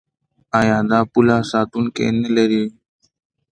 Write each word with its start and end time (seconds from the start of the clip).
آیا 0.59 0.77
دا 0.89 0.99
پوله 1.11 1.37
ساتونکي 1.51 2.05
نلري؟ 2.21 2.63